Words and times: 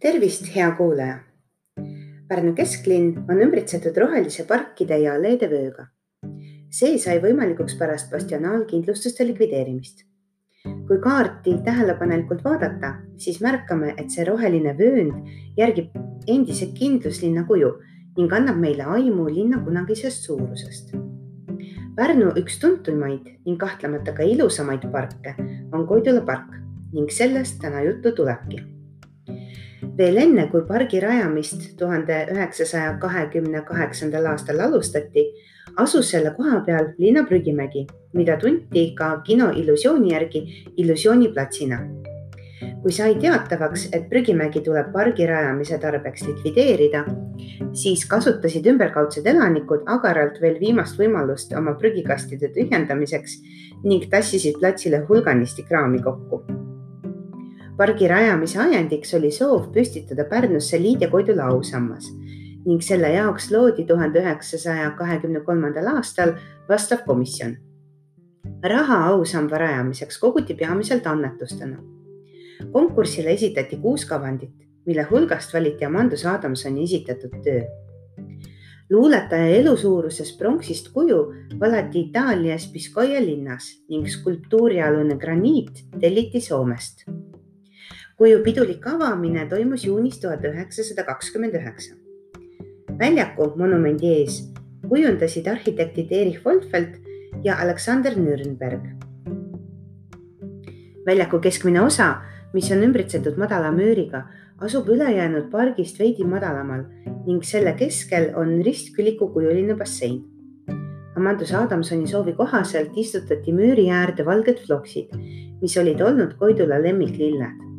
tervist, 0.00 0.46
hea 0.54 0.70
kuulaja. 0.76 1.18
Pärnu 2.28 2.54
kesklinn 2.56 3.26
on 3.28 3.40
ümbritsetud 3.44 3.98
rohelise 4.00 4.46
parkide 4.48 4.96
ja 5.02 5.16
alleede 5.18 5.48
vööga. 5.50 5.90
see 6.70 6.98
sai 7.02 7.16
võimalikuks 7.18 7.74
pärast 7.78 8.12
bastionaalkindlustuste 8.12 9.26
likvideerimist. 9.26 10.06
kui 10.88 10.98
kaarti 11.02 11.58
tähelepanelikult 11.64 12.44
vaadata, 12.44 12.94
siis 13.18 13.40
märkame, 13.40 13.94
et 13.98 14.10
see 14.10 14.24
roheline 14.24 14.74
vöönd 14.78 15.28
järgib 15.56 15.92
endise 16.26 16.72
kindluslinna 16.72 17.44
kuju 17.44 17.74
ning 18.16 18.32
annab 18.32 18.56
meile 18.56 18.82
aimu 18.82 19.28
linna 19.28 19.60
kunagisest 19.64 20.24
suurusest. 20.24 20.96
Pärnu 21.96 22.32
üks 22.40 22.58
tuntumaid 22.60 23.28
ning 23.44 23.58
kahtlemata 23.58 24.12
ka 24.16 24.22
ilusamaid 24.22 24.90
parke 24.92 25.36
on 25.72 25.86
Koidula 25.86 26.24
park 26.24 26.60
ning 26.92 27.10
sellest 27.10 27.60
täna 27.60 27.82
juttu 27.82 28.12
tulebki 28.12 28.79
veel 29.98 30.16
enne, 30.16 30.46
kui 30.50 30.64
pargi 30.68 31.00
rajamist 31.00 31.70
tuhande 31.78 32.24
üheksasaja 32.32 32.96
kahekümne 33.00 33.64
kaheksandal 33.68 34.28
aastal 34.32 34.60
alustati, 34.66 35.26
asus 35.76 36.10
selle 36.10 36.34
koha 36.36 36.60
peal 36.66 36.92
linna 36.98 37.24
prügimägi, 37.28 37.86
mida 38.14 38.36
tunti 38.38 38.90
ka 38.96 39.20
kino 39.26 39.50
Illusiooni 39.50 40.12
järgi 40.12 40.44
illusiooniplatsina. 40.76 41.80
kui 42.82 42.92
sai 42.92 43.14
teatavaks, 43.16 43.86
et 43.92 44.04
prügimägi 44.08 44.60
tuleb 44.64 44.90
pargi 44.92 45.26
rajamise 45.26 45.78
tarbeks 45.80 46.26
likvideerida, 46.28 47.04
siis 47.72 48.04
kasutasid 48.08 48.68
ümberkaudsed 48.72 49.26
elanikud 49.26 49.88
agaralt 49.88 50.40
veel 50.40 50.60
viimast 50.60 51.00
võimalust 51.00 51.56
oma 51.56 51.76
prügikastide 51.80 52.52
tühjendamiseks 52.56 53.38
ning 53.84 54.08
tassisid 54.12 54.60
platsile 54.60 55.04
hulganisti 55.08 55.64
kraami 55.68 56.02
kokku 56.04 56.59
pargi 57.80 58.08
rajamise 58.10 58.58
ajendiks 58.60 59.14
oli 59.16 59.30
soov 59.32 59.70
püstitada 59.72 60.26
Pärnusse 60.28 60.76
Liidia 60.76 61.08
Koidula 61.08 61.46
ausammas 61.48 62.10
ning 62.66 62.82
selle 62.84 63.08
jaoks 63.14 63.46
loodi 63.54 63.86
tuhande 63.88 64.20
üheksasaja 64.20 64.90
kahekümne 64.98 65.40
kolmandal 65.46 65.88
aastal 65.94 66.34
vastav 66.68 67.06
komisjon. 67.06 67.54
raha 68.62 68.98
ausamba 69.12 69.58
rajamiseks 69.58 70.18
koguti 70.18 70.54
peamiselt 70.54 71.06
annetustena. 71.06 71.78
konkursile 72.72 73.32
esitati 73.32 73.76
kuus 73.76 74.04
kavandit, 74.04 74.52
mille 74.86 75.06
hulgast 75.10 75.54
valiti 75.54 75.84
Amandus 75.84 76.26
Adamsoni 76.26 76.84
esitatud 76.84 77.40
töö. 77.44 77.62
luuletaja 78.90 79.56
elusuuruses 79.56 80.36
pronksist 80.36 80.92
kuju 80.92 81.24
valati 81.60 82.00
Itaalias 82.00 82.68
Piscoia 82.72 83.24
linnas 83.24 83.72
ning 83.88 84.06
skulptuurialune 84.06 85.16
graniit 85.16 85.86
telliti 86.00 86.40
Soomest 86.40 87.08
kuju 88.20 88.42
pidulik 88.44 88.84
avamine 88.84 89.46
toimus 89.48 89.86
juunis 89.86 90.18
tuhat 90.20 90.42
üheksasada 90.44 91.06
kakskümmend 91.08 91.54
üheksa. 91.56 91.94
väljaku 92.98 93.46
monumendi 93.56 94.10
ees 94.12 94.34
kujundasid 94.88 95.46
arhitektid 95.48 96.12
Erich 96.12 96.44
Wolfeld 96.44 96.98
ja 97.44 97.54
Aleksander 97.64 98.12
Nürnberg. 98.12 98.82
väljaku 101.06 101.40
keskmine 101.40 101.80
osa, 101.80 102.20
mis 102.52 102.68
on 102.72 102.84
ümbritsetud 102.88 103.38
madala 103.38 103.70
müüriga, 103.70 104.26
asub 104.60 104.88
ülejäänud 104.88 105.48
pargist 105.50 105.98
veidi 106.00 106.24
madalamal 106.24 106.84
ning 107.26 107.40
selle 107.44 107.72
keskel 107.76 108.34
on 108.36 108.60
ristkülikukujuline 108.64 109.78
bassein. 109.78 110.20
Amandus 111.16 111.54
Adamsoni 111.54 112.06
soovi 112.06 112.36
kohaselt 112.36 112.92
istutati 112.96 113.52
müüri 113.52 113.88
äärde 113.88 114.26
valged 114.26 114.60
floksid, 114.66 115.16
mis 115.62 115.78
olid 115.78 116.00
olnud 116.00 116.36
Koidula 116.36 116.82
lemmiklilled 116.82 117.69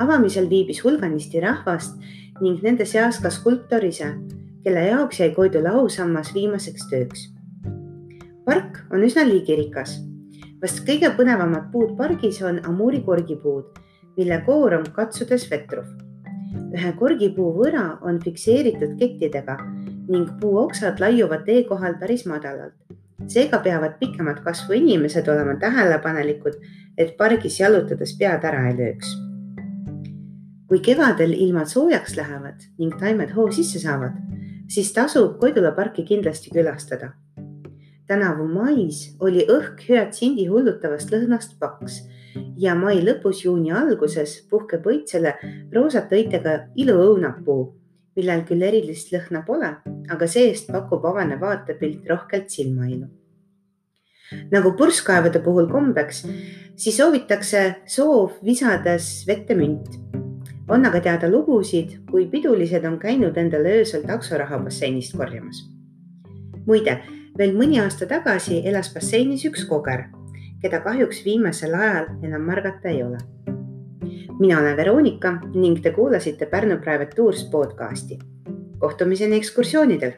avamisel 0.00 0.48
viibis 0.48 0.82
hulganisti 0.84 1.40
rahvast 1.40 1.98
ning 2.40 2.60
nende 2.64 2.86
seas 2.88 3.18
ka 3.22 3.30
skulptor 3.30 3.84
ise, 3.84 4.08
kelle 4.64 4.86
jaoks 4.88 5.20
jäi 5.20 5.30
Koidu 5.34 5.62
lausammas 5.62 6.32
viimaseks 6.34 6.88
tööks. 6.90 7.28
park 8.44 8.78
on 8.90 9.04
üsna 9.04 9.24
liigirikas. 9.28 10.00
vast 10.62 10.84
kõige 10.86 11.10
põnevamad 11.16 11.70
puud 11.72 11.96
pargis 11.96 12.42
on 12.42 12.60
amuuri 12.64 13.00
korgipuud, 13.00 13.78
mille 14.16 14.42
koor 14.46 14.74
on 14.74 14.86
katsudes 14.92 15.50
vetruv. 15.50 15.86
ühe 16.74 16.92
korgipuu 16.98 17.52
võra 17.58 17.98
on 18.02 18.20
fikseeritud 18.20 18.96
kettidega 18.98 19.58
ning 20.08 20.30
puuoksad 20.40 21.00
laiuvad 21.00 21.44
tee 21.44 21.64
kohal 21.64 21.98
päris 22.00 22.26
madalalt. 22.26 22.74
seega 23.26 23.58
peavad 23.58 23.98
pikemad 24.00 24.40
kasvu 24.42 24.72
inimesed 24.72 25.28
olema 25.28 25.54
tähelepanelikud, 25.60 26.56
et 26.98 27.16
pargis 27.16 27.60
jalutades 27.60 28.16
pead 28.18 28.44
ära 28.44 28.70
ei 28.70 28.76
lööks 28.76 29.31
kui 30.72 30.80
kevadel 30.80 31.34
ilmad 31.36 31.68
soojaks 31.68 32.14
lähevad 32.16 32.62
ning 32.80 32.94
taimed 32.96 33.34
hoo 33.36 33.50
sisse 33.52 33.76
saavad, 33.82 34.14
siis 34.72 34.88
tasub 34.96 35.34
Koidula 35.40 35.74
parki 35.76 36.00
kindlasti 36.08 36.48
külastada. 36.48 37.10
tänavu 38.08 38.46
mais 38.48 39.16
oli 39.20 39.44
õhk 39.52 39.82
hüatsindi 39.88 40.46
hullutavast 40.48 41.12
lõhnast 41.12 41.58
paks 41.60 41.98
ja 42.56 42.72
mai 42.74 43.02
lõpus, 43.04 43.42
juuni 43.44 43.68
alguses 43.72 44.46
puhkeb 44.48 44.86
õitsele 44.88 45.34
roosate 45.74 46.16
õitega 46.16 46.54
iluõunapuu, 46.76 47.66
millel 48.16 48.40
küll 48.48 48.62
erilist 48.62 49.12
lõhna 49.12 49.44
pole, 49.44 49.74
aga 50.08 50.26
see-eest 50.26 50.72
pakub 50.72 51.04
avane 51.04 51.36
vaatepilt 51.40 52.08
rohkelt 52.08 52.48
silmailu. 52.48 53.10
nagu 54.50 54.72
purskkaevude 54.72 55.44
puhul 55.44 55.68
kombeks, 55.68 56.24
siis 56.76 56.96
soovitakse 56.96 57.82
soov 57.84 58.40
visades 58.40 59.26
vette 59.28 59.54
münt 59.54 60.11
on 60.68 60.86
aga 60.86 61.00
teada 61.00 61.30
lugusid, 61.30 61.98
kui 62.10 62.26
pidulised 62.30 62.84
on 62.84 62.98
käinud 62.98 63.36
endale 63.36 63.78
öösel 63.80 64.06
taksoraha 64.06 64.58
basseinist 64.58 65.16
korjamas. 65.16 65.68
muide, 66.66 67.00
veel 67.38 67.54
mõni 67.56 67.80
aasta 67.82 68.06
tagasi 68.06 68.62
elas 68.68 68.92
basseinis 68.94 69.44
üks 69.48 69.64
koger, 69.68 70.06
keda 70.62 70.80
kahjuks 70.80 71.24
viimasel 71.24 71.74
ajal 71.74 72.06
enam 72.22 72.42
märgata 72.46 72.88
ei 72.88 73.02
ole. 73.02 73.18
mina 74.38 74.58
olen 74.60 74.76
Veronika 74.76 75.38
ning 75.54 75.82
te 75.82 75.90
kuulasite 75.90 76.46
Pärnu 76.46 76.78
Private 76.78 77.16
Tours 77.16 77.44
podcasti. 77.50 78.18
kohtumiseni 78.78 79.36
ekskursioonidel 79.36 80.12